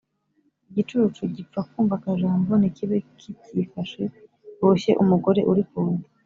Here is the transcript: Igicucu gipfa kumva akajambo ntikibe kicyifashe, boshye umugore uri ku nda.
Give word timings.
Igicucu 0.69 1.21
gipfa 1.35 1.59
kumva 1.69 1.93
akajambo 1.97 2.51
ntikibe 2.57 2.97
kicyifashe, 3.19 4.03
boshye 4.59 4.91
umugore 5.03 5.41
uri 5.51 5.63
ku 5.69 5.79
nda. 5.93 6.07